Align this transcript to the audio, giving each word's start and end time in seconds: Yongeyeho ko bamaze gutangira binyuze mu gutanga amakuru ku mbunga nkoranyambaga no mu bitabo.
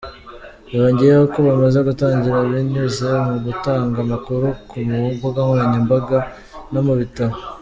Yongeyeho 0.75 1.25
ko 1.33 1.39
bamaze 1.47 1.79
gutangira 1.87 2.37
binyuze 2.49 3.07
mu 3.29 3.37
gutanga 3.45 3.97
amakuru 4.05 4.47
ku 4.69 4.75
mbunga 4.85 5.41
nkoranyambaga 5.43 6.19
no 6.75 6.81
mu 6.87 6.93
bitabo. 7.01 7.35